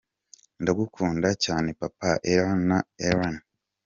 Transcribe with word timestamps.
Ndagukunda 0.61 1.29
cyane 1.45 1.69
Papa 1.79 2.09
Ella 2.33 2.53
na 2.69 2.77
Elan. 3.09 3.35